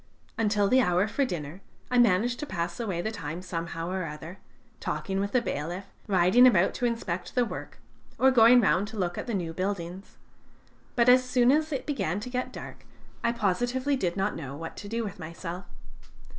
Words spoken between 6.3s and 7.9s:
about to inspect the work,